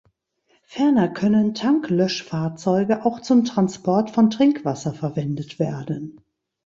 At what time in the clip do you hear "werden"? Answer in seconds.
5.59-6.19